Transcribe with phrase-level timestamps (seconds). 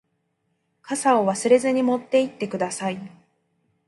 [0.81, 2.99] 傘を忘れずに持って行ってください。